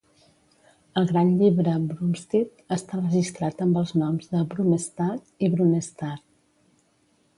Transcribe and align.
Al 1.01 1.09
gran 1.11 1.33
llibre 1.41 1.75
Brumstead 1.91 2.63
està 2.77 3.01
registrat 3.03 3.61
amb 3.67 3.81
els 3.83 3.93
noms 4.05 4.33
de 4.33 4.43
"Brumestade" 4.55 5.49
i 5.49 5.53
"Brunestade". 5.57 6.19